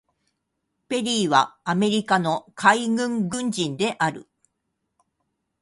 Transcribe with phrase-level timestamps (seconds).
[0.87, 4.27] ペリーはアメリカの海軍軍人である。